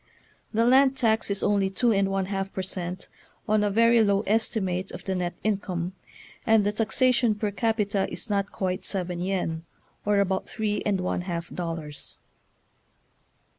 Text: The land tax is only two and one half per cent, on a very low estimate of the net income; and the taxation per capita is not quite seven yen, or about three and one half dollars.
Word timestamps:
The 0.51 0.65
land 0.65 0.97
tax 0.97 1.29
is 1.29 1.43
only 1.43 1.69
two 1.69 1.91
and 1.91 2.09
one 2.09 2.25
half 2.25 2.51
per 2.51 2.63
cent, 2.63 3.07
on 3.47 3.63
a 3.63 3.69
very 3.69 4.03
low 4.03 4.21
estimate 4.21 4.89
of 4.89 5.03
the 5.03 5.13
net 5.13 5.35
income; 5.43 5.93
and 6.43 6.65
the 6.65 6.71
taxation 6.71 7.35
per 7.35 7.51
capita 7.51 8.11
is 8.11 8.27
not 8.27 8.51
quite 8.51 8.83
seven 8.83 9.19
yen, 9.21 9.63
or 10.03 10.17
about 10.19 10.49
three 10.49 10.81
and 10.87 11.01
one 11.01 11.21
half 11.21 11.49
dollars. 11.53 12.19